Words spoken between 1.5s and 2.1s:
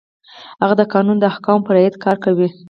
په رعایت